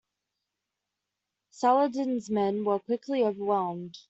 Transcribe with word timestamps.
Saladin's 1.51 2.27
men 2.31 2.63
were 2.65 2.79
quickly 2.79 3.21
overwhelmed. 3.23 3.99